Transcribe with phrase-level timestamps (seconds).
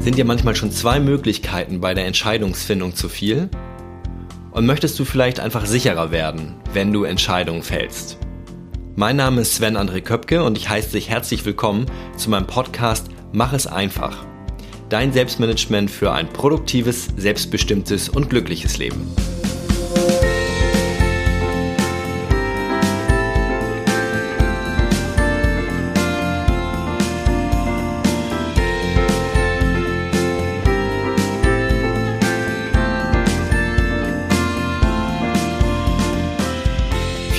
[0.00, 3.50] Sind dir manchmal schon zwei Möglichkeiten bei der Entscheidungsfindung zu viel?
[4.50, 8.16] Und möchtest du vielleicht einfach sicherer werden, wenn du Entscheidungen fällst?
[8.96, 11.84] Mein Name ist Sven André Köpke und ich heiße dich herzlich willkommen
[12.16, 14.24] zu meinem Podcast Mach es einfach.
[14.88, 19.06] Dein Selbstmanagement für ein produktives, selbstbestimmtes und glückliches Leben.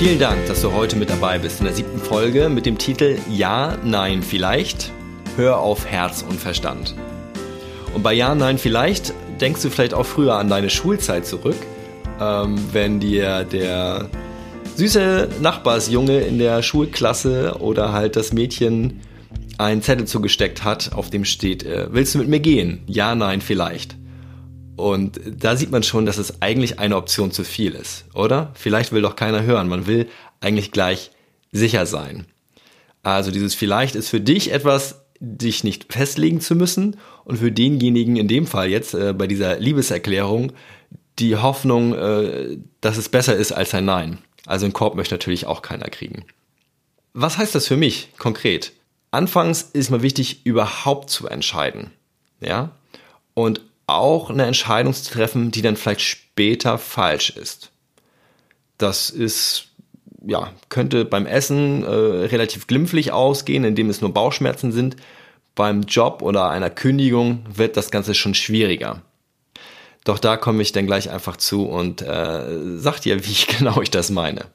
[0.03, 3.19] Vielen Dank, dass du heute mit dabei bist in der siebten Folge mit dem Titel
[3.29, 4.91] Ja, Nein, Vielleicht.
[5.35, 6.95] Hör auf Herz und Verstand.
[7.93, 11.55] Und bei Ja, Nein, Vielleicht denkst du vielleicht auch früher an deine Schulzeit zurück,
[12.19, 14.09] ähm, wenn dir der
[14.75, 19.01] süße Nachbarsjunge in der Schulklasse oder halt das Mädchen
[19.59, 22.81] einen Zettel zugesteckt hat, auf dem steht, äh, willst du mit mir gehen?
[22.87, 24.00] Ja, nein, vielleicht.
[24.81, 28.51] Und da sieht man schon, dass es eigentlich eine Option zu viel ist, oder?
[28.55, 29.69] Vielleicht will doch keiner hören.
[29.69, 31.11] Man will eigentlich gleich
[31.51, 32.25] sicher sein.
[33.03, 38.15] Also dieses vielleicht ist für dich etwas, dich nicht festlegen zu müssen und für denjenigen
[38.15, 40.51] in dem Fall jetzt äh, bei dieser Liebeserklärung
[41.19, 44.17] die Hoffnung, äh, dass es besser ist als ein Nein.
[44.47, 46.25] Also einen Korb möchte natürlich auch keiner kriegen.
[47.13, 48.73] Was heißt das für mich konkret?
[49.11, 51.91] Anfangs ist mir wichtig, überhaupt zu entscheiden.
[52.39, 52.71] Ja?
[53.35, 57.71] Und auch eine Entscheidung zu treffen, die dann vielleicht später falsch ist.
[58.77, 59.67] Das ist,
[60.25, 64.95] ja, könnte beim Essen äh, relativ glimpflich ausgehen, indem es nur Bauchschmerzen sind.
[65.55, 69.01] Beim Job oder einer Kündigung wird das Ganze schon schwieriger.
[70.03, 73.81] Doch da komme ich dann gleich einfach zu und äh, sag dir, wie ich genau
[73.81, 74.45] ich das meine.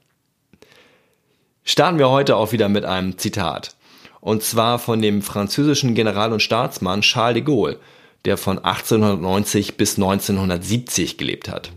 [1.64, 3.74] Starten wir heute auch wieder mit einem Zitat.
[4.20, 7.78] Und zwar von dem französischen General und Staatsmann Charles de Gaulle,
[8.27, 11.72] der von 1890 bis 1970 gelebt hat.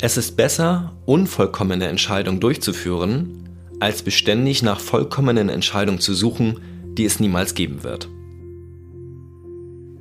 [0.00, 3.48] Es ist besser, unvollkommene Entscheidungen durchzuführen,
[3.80, 6.60] als beständig nach vollkommenen Entscheidungen zu suchen,
[6.94, 8.08] die es niemals geben wird.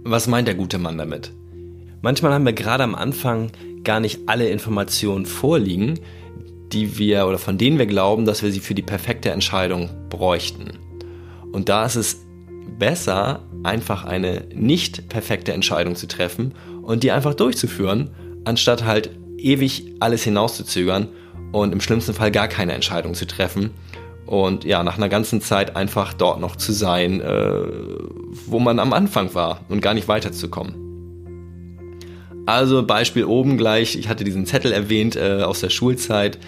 [0.04, 1.32] Was meint der gute Mann damit?
[2.02, 3.52] Manchmal haben wir gerade am Anfang
[3.84, 6.00] gar nicht alle Informationen vorliegen,
[6.72, 10.72] die wir oder von denen wir glauben, dass wir sie für die perfekte Entscheidung bräuchten.
[11.52, 12.26] Und da ist es
[12.78, 18.10] besser, einfach eine nicht perfekte Entscheidung zu treffen und die einfach durchzuführen,
[18.46, 21.10] anstatt halt ewig alles hinauszuzögern
[21.52, 23.72] und im schlimmsten Fall gar keine Entscheidung zu treffen
[24.26, 27.64] und ja, nach einer ganzen Zeit einfach dort noch zu sein, äh,
[28.46, 30.88] wo man am Anfang war und gar nicht weiterzukommen.
[32.46, 36.40] Also Beispiel oben gleich, ich hatte diesen Zettel erwähnt äh, aus der Schulzeit,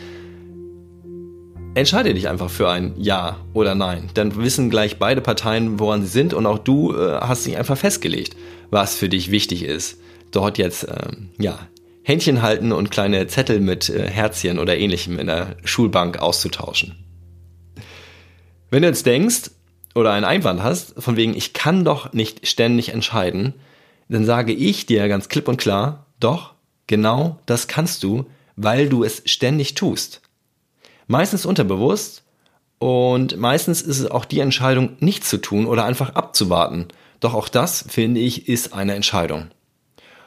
[1.76, 4.10] entscheide dich einfach für ein Ja oder Nein.
[4.14, 7.78] Dann wissen gleich beide Parteien, woran sie sind und auch du äh, hast dich einfach
[7.78, 8.36] festgelegt,
[8.70, 10.00] was für dich wichtig ist.
[10.32, 11.60] Dort jetzt, ähm, ja,
[12.04, 16.96] Händchen halten und kleine Zettel mit äh, Herzchen oder ähnlichem in der Schulbank auszutauschen.
[18.72, 19.52] Wenn du jetzt denkst
[19.96, 23.54] oder einen Einwand hast, von wegen, ich kann doch nicht ständig entscheiden,
[24.08, 26.54] dann sage ich dir ganz klipp und klar, doch,
[26.88, 28.26] genau das kannst du,
[28.56, 30.22] weil du es ständig tust.
[31.12, 32.22] Meistens unterbewusst
[32.78, 36.86] und meistens ist es auch die Entscheidung, nichts zu tun oder einfach abzuwarten.
[37.20, 39.48] Doch auch das, finde ich, ist eine Entscheidung.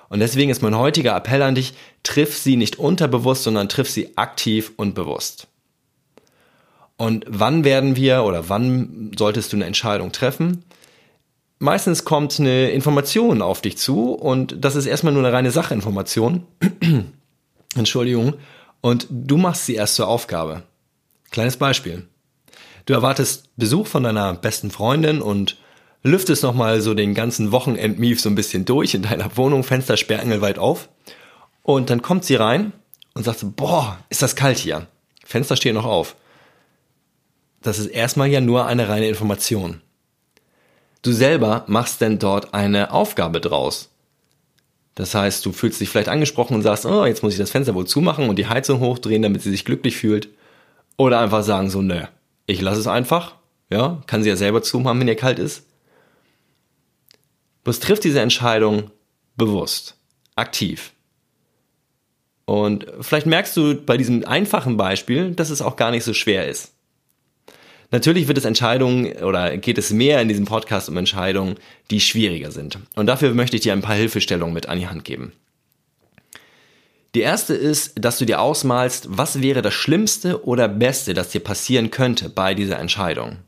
[0.08, 4.18] Und deswegen ist mein heutiger Appell an dich, triff sie nicht unterbewusst, sondern triff sie
[4.18, 5.46] aktiv und bewusst.
[6.96, 10.64] Und wann werden wir oder wann solltest du eine Entscheidung treffen?
[11.60, 16.44] Meistens kommt eine Information auf dich zu und das ist erstmal nur eine reine Sachinformation.
[17.76, 18.34] Entschuldigung.
[18.80, 20.64] Und du machst sie erst zur Aufgabe.
[21.32, 22.06] Kleines Beispiel.
[22.84, 25.56] Du erwartest Besuch von deiner besten Freundin und
[26.02, 30.58] lüftest nochmal so den ganzen Wochenendmief so ein bisschen durch in deiner Wohnung, Fenster sperrangelweit
[30.58, 30.90] auf.
[31.62, 32.72] Und dann kommt sie rein
[33.14, 34.86] und sagt so, boah, ist das kalt hier.
[35.24, 36.16] Fenster stehen noch auf.
[37.62, 39.80] Das ist erstmal ja nur eine reine Information.
[41.00, 43.88] Du selber machst denn dort eine Aufgabe draus.
[44.94, 47.74] Das heißt, du fühlst dich vielleicht angesprochen und sagst, oh, jetzt muss ich das Fenster
[47.74, 50.28] wohl zumachen und die Heizung hochdrehen, damit sie sich glücklich fühlt.
[50.96, 52.02] Oder einfach sagen so, nö,
[52.46, 53.36] ich lasse es einfach.
[53.70, 55.66] Ja, kann sie ja selber zumachen, wenn ihr kalt ist.
[57.64, 58.90] Bloß trifft diese Entscheidung
[59.36, 59.96] bewusst,
[60.34, 60.92] aktiv.
[62.44, 66.48] Und vielleicht merkst du bei diesem einfachen Beispiel, dass es auch gar nicht so schwer
[66.48, 66.74] ist.
[67.92, 71.56] Natürlich wird es Entscheidungen oder geht es mehr in diesem Podcast um Entscheidungen,
[71.90, 72.78] die schwieriger sind.
[72.96, 75.32] Und dafür möchte ich dir ein paar Hilfestellungen mit an die Hand geben.
[77.14, 81.40] Die erste ist, dass du dir ausmalst, was wäre das Schlimmste oder Beste, das dir
[81.40, 83.38] passieren könnte bei dieser Entscheidung.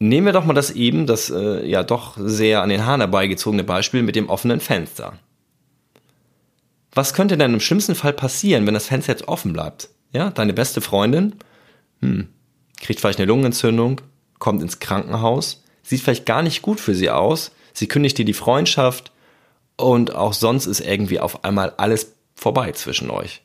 [0.00, 3.62] Nehmen wir doch mal das eben, das äh, ja doch sehr an den Haaren herbeigezogene
[3.62, 5.18] Beispiel mit dem offenen Fenster.
[6.92, 9.88] Was könnte denn im schlimmsten Fall passieren, wenn das Fenster jetzt offen bleibt?
[10.12, 11.36] Ja, deine beste Freundin
[12.00, 12.28] hm,
[12.80, 14.00] kriegt vielleicht eine Lungenentzündung,
[14.38, 18.32] kommt ins Krankenhaus, sieht vielleicht gar nicht gut für sie aus, sie kündigt dir die
[18.32, 19.12] Freundschaft
[19.76, 23.42] und auch sonst ist irgendwie auf einmal alles vorbei zwischen euch.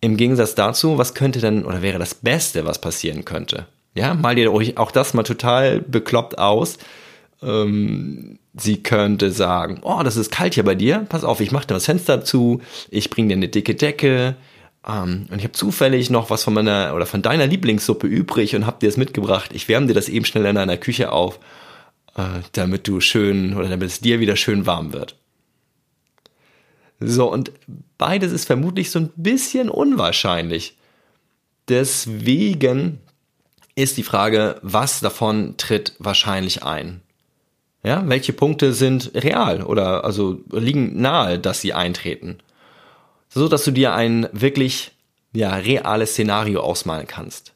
[0.00, 3.66] Im Gegensatz dazu, was könnte denn oder wäre das Beste, was passieren könnte?
[3.94, 6.78] Ja, mal dir euch auch das mal total bekloppt aus.
[7.42, 11.06] Ähm, sie könnte sagen, oh, das ist kalt hier bei dir.
[11.08, 14.36] Pass auf, ich mache dir das Fenster zu, ich bringe dir eine dicke Decke,
[14.84, 18.66] um, und ich habe zufällig noch was von meiner oder von deiner Lieblingssuppe übrig und
[18.66, 19.52] habe dir das mitgebracht.
[19.54, 21.38] Ich wärme dir das eben schnell in deiner Küche auf,
[22.16, 25.21] äh, damit du schön oder damit es dir wieder schön warm wird.
[27.08, 27.52] So, und
[27.98, 30.76] beides ist vermutlich so ein bisschen unwahrscheinlich.
[31.68, 33.00] Deswegen
[33.74, 37.00] ist die Frage, was davon tritt wahrscheinlich ein?
[37.84, 42.38] Ja, welche Punkte sind real oder also liegen nahe, dass sie eintreten?
[43.28, 44.92] So dass du dir ein wirklich
[45.32, 47.54] ja, reales Szenario ausmalen kannst.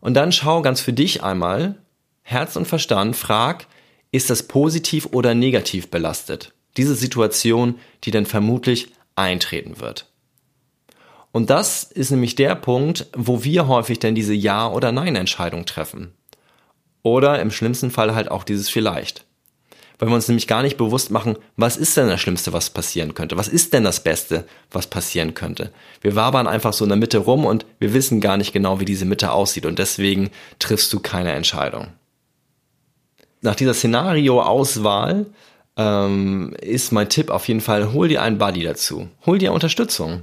[0.00, 1.76] Und dann schau ganz für dich einmal,
[2.22, 3.66] Herz und Verstand, frag,
[4.10, 6.52] ist das positiv oder negativ belastet?
[6.76, 10.06] Diese Situation, die dann vermutlich eintreten wird.
[11.32, 16.12] Und das ist nämlich der Punkt, wo wir häufig denn diese Ja- oder Nein-Entscheidung treffen.
[17.02, 19.24] Oder im schlimmsten Fall halt auch dieses vielleicht.
[19.98, 23.14] Weil wir uns nämlich gar nicht bewusst machen, was ist denn das Schlimmste, was passieren
[23.14, 23.36] könnte?
[23.36, 25.72] Was ist denn das Beste, was passieren könnte?
[26.00, 28.84] Wir wabern einfach so in der Mitte rum und wir wissen gar nicht genau, wie
[28.84, 31.88] diese Mitte aussieht und deswegen triffst du keine Entscheidung.
[33.40, 35.26] Nach dieser Szenario-Auswahl
[35.76, 39.08] ähm, ist mein Tipp auf jeden Fall, hol dir einen Buddy dazu.
[39.26, 40.22] Hol dir Unterstützung.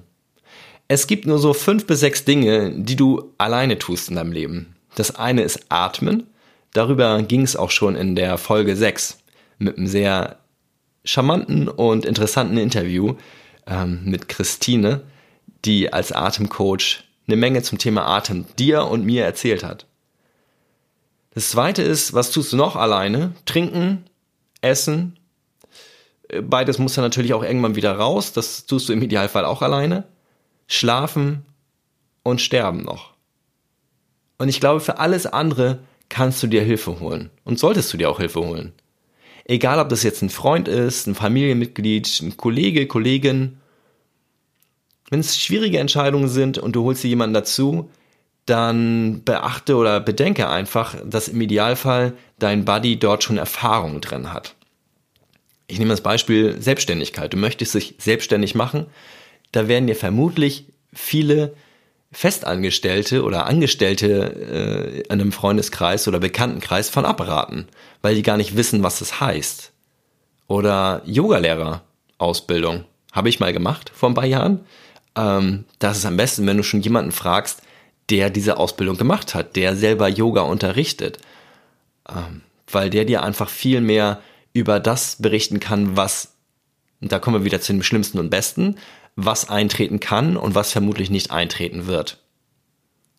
[0.87, 4.75] Es gibt nur so fünf bis sechs Dinge, die du alleine tust in deinem Leben.
[4.95, 6.27] Das eine ist Atmen.
[6.73, 9.19] Darüber ging es auch schon in der Folge 6
[9.59, 10.39] mit einem sehr
[11.03, 13.15] charmanten und interessanten Interview
[13.67, 15.01] ähm, mit Christine,
[15.65, 19.85] die als Atemcoach eine Menge zum Thema Atem dir und mir erzählt hat.
[21.33, 23.33] Das zweite ist, was tust du noch alleine?
[23.45, 24.05] Trinken,
[24.61, 25.18] essen.
[26.43, 28.33] Beides muss dann natürlich auch irgendwann wieder raus.
[28.33, 30.03] Das tust du im Idealfall auch alleine
[30.67, 31.45] schlafen
[32.23, 33.13] und sterben noch.
[34.37, 38.09] Und ich glaube, für alles andere kannst du dir Hilfe holen und solltest du dir
[38.09, 38.73] auch Hilfe holen.
[39.45, 43.57] Egal, ob das jetzt ein Freund ist, ein Familienmitglied, ein Kollege, Kollegin.
[45.09, 47.89] Wenn es schwierige Entscheidungen sind und du holst dir jemanden dazu,
[48.45, 54.55] dann beachte oder bedenke einfach, dass im Idealfall dein Buddy dort schon Erfahrung drin hat.
[55.69, 57.31] Ich nehme das Beispiel Selbstständigkeit.
[57.31, 58.87] Du möchtest dich selbstständig machen,
[59.51, 61.53] da werden dir vermutlich viele
[62.11, 67.67] Festangestellte oder Angestellte äh, in einem Freundeskreis oder Bekanntenkreis von abraten,
[68.01, 69.71] weil die gar nicht wissen, was das heißt.
[70.47, 72.85] Oder Yogalehrer-Ausbildung.
[73.11, 74.61] Habe ich mal gemacht vor ein paar Jahren.
[75.15, 77.61] Ähm, das ist am besten, wenn du schon jemanden fragst,
[78.09, 81.19] der diese Ausbildung gemacht hat, der selber Yoga unterrichtet.
[82.09, 84.19] Ähm, weil der dir einfach viel mehr
[84.53, 86.35] über das berichten kann, was,
[87.01, 88.75] und da kommen wir wieder zu dem Schlimmsten und Besten,
[89.15, 92.17] was eintreten kann und was vermutlich nicht eintreten wird.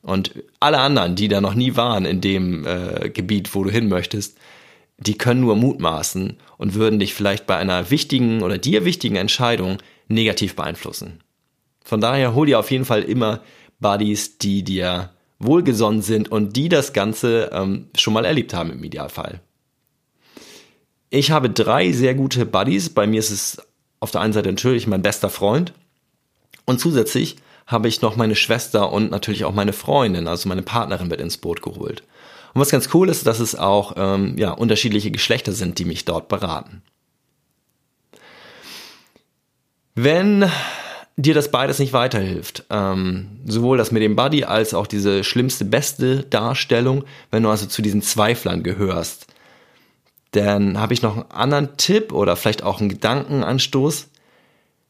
[0.02, 3.88] Und alle anderen, die da noch nie waren in dem äh, Gebiet, wo du hin
[3.88, 4.38] möchtest,
[4.98, 9.78] die können nur mutmaßen und würden dich vielleicht bei einer wichtigen oder dir wichtigen Entscheidung
[10.08, 11.20] negativ beeinflussen.
[11.84, 13.40] Von daher hol dir auf jeden Fall immer
[13.80, 18.84] Buddies, die dir wohlgesonnen sind und die das Ganze ähm, schon mal erlebt haben im
[18.84, 19.40] Idealfall.
[21.10, 22.90] Ich habe drei sehr gute Buddies.
[22.90, 23.58] Bei mir ist es
[23.98, 25.74] auf der einen Seite natürlich mein bester Freund,
[26.70, 27.34] und zusätzlich
[27.66, 31.36] habe ich noch meine Schwester und natürlich auch meine Freundin, also meine Partnerin mit ins
[31.36, 32.04] Boot geholt.
[32.54, 36.04] Und was ganz cool ist, dass es auch ähm, ja, unterschiedliche Geschlechter sind, die mich
[36.04, 36.82] dort beraten.
[39.96, 40.48] Wenn
[41.16, 45.64] dir das beides nicht weiterhilft, ähm, sowohl das mit dem Buddy als auch diese schlimmste,
[45.64, 49.26] beste Darstellung, wenn du also zu diesen Zweiflern gehörst,
[50.32, 54.08] dann habe ich noch einen anderen Tipp oder vielleicht auch einen Gedankenanstoß.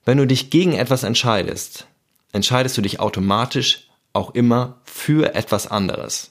[0.04, 1.86] Wenn du dich gegen etwas entscheidest,
[2.32, 6.30] entscheidest du dich automatisch auch immer für etwas anderes.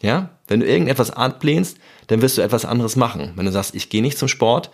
[0.00, 0.30] Ja?
[0.46, 1.78] Wenn du irgendetwas ablehnst,
[2.08, 3.32] dann wirst du etwas anderes machen.
[3.36, 4.70] Wenn du sagst, ich gehe nicht zum Sport,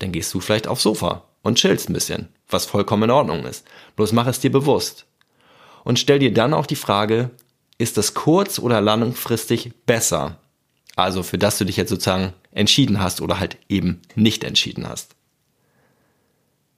[0.00, 3.64] dann gehst du vielleicht aufs Sofa und chillst ein bisschen, was vollkommen in Ordnung ist.
[3.96, 5.06] Bloß mach es dir bewusst.
[5.84, 7.30] Und stell dir dann auch die Frage,
[7.78, 10.38] ist das kurz- oder langfristig besser?
[10.96, 15.14] Also für das du dich jetzt sozusagen entschieden hast oder halt eben nicht entschieden hast.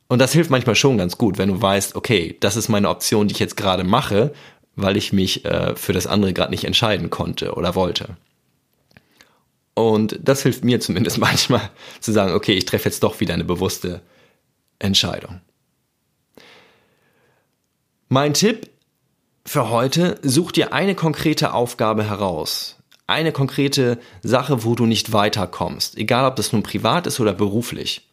[0.08, 3.28] Und das hilft manchmal schon ganz gut, wenn du weißt, okay, das ist meine Option,
[3.28, 4.32] die ich jetzt gerade mache,
[4.76, 8.16] weil ich mich äh, für das andere gerade nicht entscheiden konnte oder wollte.
[9.74, 13.44] Und das hilft mir zumindest manchmal zu sagen, okay, ich treffe jetzt doch wieder eine
[13.44, 14.02] bewusste
[14.78, 15.40] Entscheidung.
[18.08, 18.70] Mein Tipp
[19.46, 22.73] für heute, such dir eine konkrete Aufgabe heraus.
[23.06, 25.98] Eine konkrete Sache, wo du nicht weiterkommst.
[25.98, 28.08] Egal, ob das nun privat ist oder beruflich.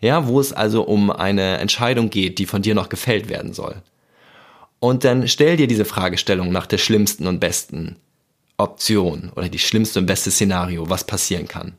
[0.00, 3.82] Ja, wo es also um eine Entscheidung geht, die von dir noch gefällt werden soll.
[4.78, 7.96] Und dann stell dir diese Fragestellung nach der schlimmsten und besten
[8.58, 11.74] Option oder die schlimmste und beste Szenario, was passieren kann.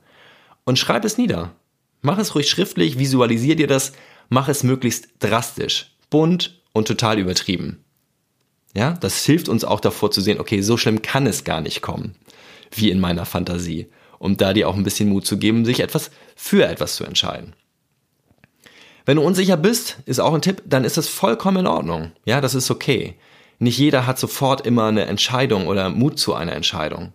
[0.66, 1.54] Und schreib es nieder.
[2.02, 3.94] Mach es ruhig schriftlich, visualisier dir das,
[4.30, 7.84] mach es möglichst drastisch, bunt und total übertrieben.
[8.76, 11.82] Ja, das hilft uns auch davor zu sehen, okay, so schlimm kann es gar nicht
[11.82, 12.16] kommen,
[12.72, 13.88] wie in meiner Fantasie.
[14.20, 17.54] Um da dir auch ein bisschen Mut zu geben, sich etwas für etwas zu entscheiden.
[19.06, 22.12] Wenn du unsicher bist, ist auch ein Tipp, dann ist das vollkommen in Ordnung.
[22.26, 23.16] Ja, das ist okay.
[23.58, 27.14] Nicht jeder hat sofort immer eine Entscheidung oder Mut zu einer Entscheidung.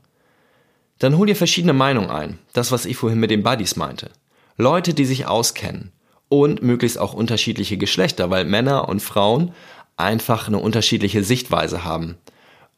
[0.98, 2.38] Dann hol dir verschiedene Meinungen ein.
[2.52, 4.10] Das, was ich vorhin mit den Buddies meinte.
[4.56, 5.92] Leute, die sich auskennen.
[6.28, 9.52] Und möglichst auch unterschiedliche Geschlechter, weil Männer und Frauen
[9.96, 12.16] einfach eine unterschiedliche Sichtweise haben.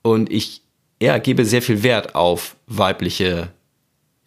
[0.03, 0.63] Und ich
[1.01, 3.49] ja, gebe sehr viel Wert auf weibliche,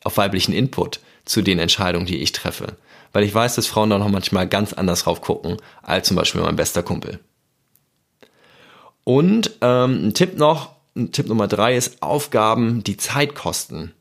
[0.04, 2.78] auf weiblichen Input zu den Entscheidungen, die ich treffe.
[3.12, 6.42] Weil ich weiß, dass Frauen da noch manchmal ganz anders drauf gucken, als zum Beispiel
[6.42, 7.20] mein bester Kumpel.
[9.04, 10.74] Und ähm, ein Tipp noch,
[11.12, 13.94] Tipp Nummer drei ist Aufgaben, die Zeit kosten.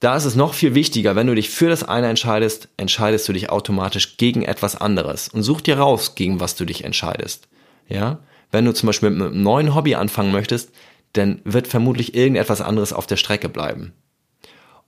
[0.00, 3.32] Da ist es noch viel wichtiger, wenn du dich für das eine entscheidest, entscheidest du
[3.32, 7.48] dich automatisch gegen etwas anderes und such dir raus, gegen was du dich entscheidest.
[7.88, 8.18] Ja,
[8.50, 10.70] wenn du zum Beispiel mit einem neuen Hobby anfangen möchtest,
[11.16, 13.92] dann wird vermutlich irgendetwas anderes auf der Strecke bleiben.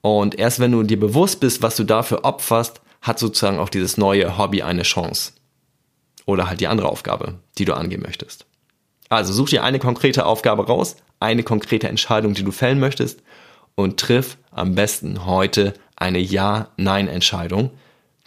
[0.01, 3.97] Und erst wenn du dir bewusst bist, was du dafür opferst, hat sozusagen auch dieses
[3.97, 5.33] neue Hobby eine Chance.
[6.27, 8.47] Oder halt die andere Aufgabe, die du angehen möchtest.
[9.09, 13.23] Also such dir eine konkrete Aufgabe raus, eine konkrete Entscheidung, die du fällen möchtest
[13.75, 17.71] und triff am besten heute eine Ja-Nein-Entscheidung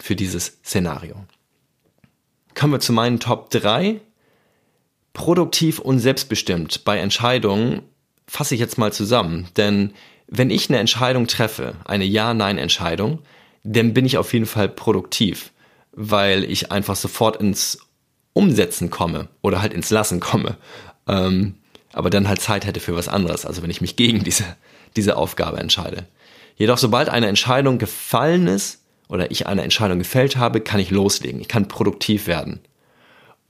[0.00, 1.14] für dieses Szenario.
[2.54, 4.00] Kommen wir zu meinen Top 3
[5.12, 7.82] produktiv und selbstbestimmt bei Entscheidungen
[8.26, 9.48] fasse ich jetzt mal zusammen.
[9.56, 9.92] Denn
[10.26, 13.20] wenn ich eine Entscheidung treffe, eine Ja-Nein-Entscheidung,
[13.64, 15.52] dann bin ich auf jeden Fall produktiv,
[15.92, 17.78] weil ich einfach sofort ins
[18.32, 20.56] Umsetzen komme oder halt ins Lassen komme.
[21.06, 21.56] Ähm,
[21.92, 24.44] aber dann halt Zeit hätte für was anderes, also wenn ich mich gegen diese,
[24.96, 26.06] diese Aufgabe entscheide.
[26.56, 31.40] Jedoch sobald eine Entscheidung gefallen ist oder ich eine Entscheidung gefällt habe, kann ich loslegen.
[31.40, 32.60] Ich kann produktiv werden.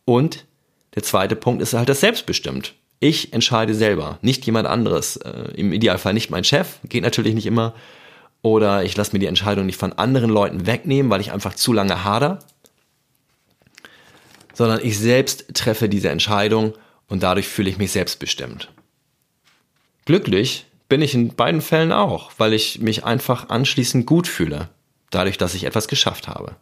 [0.04, 0.46] Und
[0.94, 2.74] der zweite Punkt ist halt das selbstbestimmt.
[3.02, 5.16] Ich entscheide selber, nicht jemand anderes.
[5.16, 7.74] Äh, Im Idealfall nicht mein Chef, geht natürlich nicht immer.
[8.42, 11.72] Oder ich lasse mir die Entscheidung nicht von anderen Leuten wegnehmen, weil ich einfach zu
[11.72, 12.38] lange hader.
[14.54, 16.74] Sondern ich selbst treffe diese Entscheidung
[17.08, 18.70] und dadurch fühle ich mich selbstbestimmt.
[20.04, 24.68] Glücklich bin ich in beiden Fällen auch, weil ich mich einfach anschließend gut fühle,
[25.10, 26.54] dadurch, dass ich etwas geschafft habe.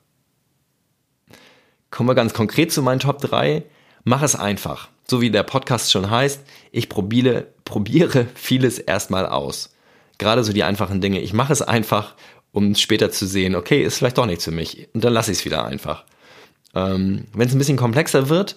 [1.91, 3.63] Kommen wir ganz konkret zu meinen Top 3
[4.05, 4.89] Mach es einfach.
[5.11, 6.41] So wie der Podcast schon heißt,
[6.71, 9.75] ich probiere, probiere vieles erstmal aus.
[10.19, 11.21] Gerade so die einfachen Dinge.
[11.21, 12.15] Ich mache es einfach,
[12.53, 14.87] um später zu sehen, okay, ist vielleicht doch nichts für mich.
[14.95, 16.05] Und dann lasse ich es wieder einfach.
[16.77, 18.55] Ähm, Wenn es ein bisschen komplexer wird,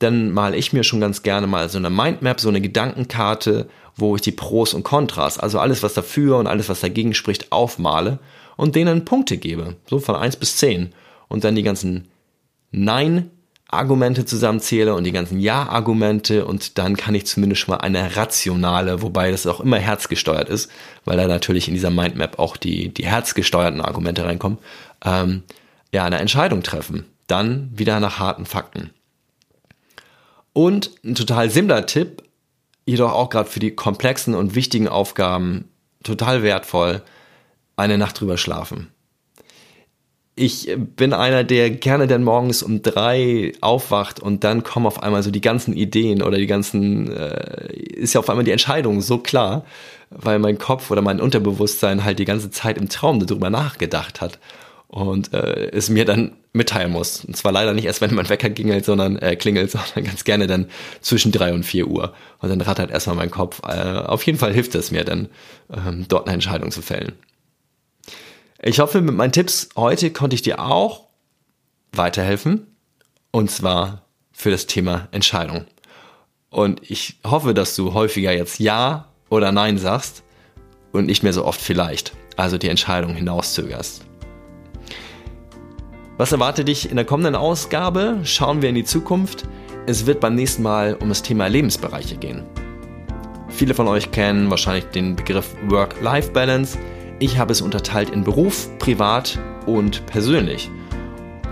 [0.00, 4.16] dann male ich mir schon ganz gerne mal so eine Mindmap, so eine Gedankenkarte, wo
[4.16, 8.18] ich die Pros und Kontras, also alles, was dafür und alles, was dagegen spricht, aufmale
[8.56, 9.76] und denen Punkte gebe.
[9.88, 10.92] So von eins bis zehn
[11.28, 12.08] Und dann die ganzen
[12.72, 13.30] Nein-
[13.72, 19.00] Argumente zusammenzähle und die ganzen Ja-Argumente und dann kann ich zumindest schon mal eine rationale,
[19.02, 20.70] wobei das auch immer herzgesteuert ist,
[21.04, 24.58] weil da natürlich in dieser Mindmap auch die, die herzgesteuerten Argumente reinkommen,
[25.04, 25.42] ähm,
[25.90, 27.06] ja, eine Entscheidung treffen.
[27.26, 28.90] Dann wieder nach harten Fakten.
[30.52, 32.22] Und ein total simpler Tipp,
[32.84, 35.68] jedoch auch gerade für die komplexen und wichtigen Aufgaben
[36.02, 37.00] total wertvoll,
[37.76, 38.88] eine Nacht drüber schlafen
[40.34, 45.22] ich bin einer, der gerne dann morgens um drei aufwacht und dann kommen auf einmal
[45.22, 49.18] so die ganzen Ideen oder die ganzen, äh, ist ja auf einmal die Entscheidung so
[49.18, 49.64] klar,
[50.10, 54.38] weil mein Kopf oder mein Unterbewusstsein halt die ganze Zeit im Traum darüber nachgedacht hat
[54.88, 57.24] und äh, es mir dann mitteilen muss.
[57.24, 60.46] Und zwar leider nicht erst, wenn mein Wecker klingelt, sondern äh, klingelt, sondern ganz gerne
[60.46, 60.66] dann
[61.02, 62.14] zwischen drei und vier Uhr.
[62.40, 63.60] Und dann rattert erstmal mein Kopf.
[63.66, 65.28] Äh, auf jeden Fall hilft es mir dann,
[65.74, 67.12] ähm, dort eine Entscheidung zu fällen.
[68.64, 71.08] Ich hoffe, mit meinen Tipps heute konnte ich dir auch
[71.90, 72.68] weiterhelfen.
[73.32, 75.64] Und zwar für das Thema Entscheidung.
[76.48, 80.22] Und ich hoffe, dass du häufiger jetzt Ja oder Nein sagst
[80.92, 82.12] und nicht mehr so oft vielleicht.
[82.36, 84.04] Also die Entscheidung hinauszögerst.
[86.16, 88.20] Was erwartet dich in der kommenden Ausgabe?
[88.22, 89.44] Schauen wir in die Zukunft.
[89.86, 92.44] es wird beim nächsten Mal um das Thema Lebensbereiche gehen.
[93.48, 96.78] Viele von euch kennen wahrscheinlich den Begriff Work-Life-Balance.
[97.22, 100.68] Ich habe es unterteilt in Beruf, Privat und persönlich.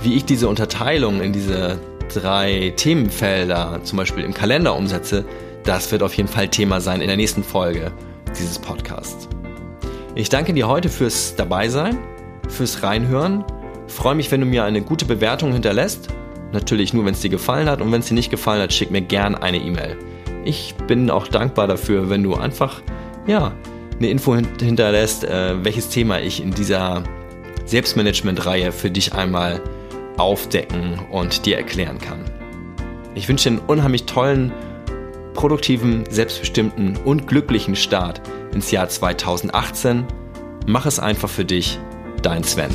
[0.03, 1.79] Wie ich diese Unterteilung in diese
[2.13, 5.25] drei Themenfelder zum Beispiel im Kalender umsetze,
[5.63, 7.93] das wird auf jeden Fall Thema sein in der nächsten Folge
[8.37, 9.29] dieses Podcasts.
[10.17, 11.99] Ich danke dir heute fürs Dabeisein,
[12.49, 13.45] fürs Reinhören.
[13.87, 16.09] Freue mich, wenn du mir eine gute Bewertung hinterlässt.
[16.51, 17.81] Natürlich nur, wenn es dir gefallen hat.
[17.81, 19.97] Und wenn es dir nicht gefallen hat, schick mir gern eine E-Mail.
[20.45, 22.83] Ich bin auch dankbar dafür, wenn du einfach,
[23.29, 23.53] ja,
[24.01, 27.05] eine Info hinterlässt, äh, welches Thema ich in dieser
[27.67, 29.61] Selbstmanagement-Reihe für dich einmal
[30.17, 32.25] aufdecken und dir erklären kann.
[33.15, 34.53] Ich wünsche dir einen unheimlich tollen,
[35.35, 38.21] produktiven, selbstbestimmten und glücklichen Start
[38.53, 40.05] ins Jahr 2018.
[40.67, 41.79] Mach es einfach für dich,
[42.23, 42.71] dein Sven.